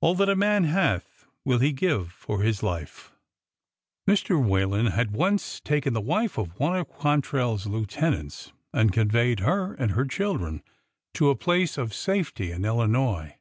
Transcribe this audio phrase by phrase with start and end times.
[0.00, 3.12] All that a man hath will he give for his life."
[4.08, 4.44] Mr.
[4.44, 9.74] Whalen had once taken the wife of one of Quan trell's lieutenants and conveyed her
[9.74, 10.64] and her children
[11.14, 13.36] to a place of safety in Illinois.